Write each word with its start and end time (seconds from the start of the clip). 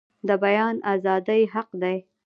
د 0.27 0.29
بیان 0.43 0.75
ازادي 0.93 1.41
حق 1.53 1.69
دی 1.81 1.97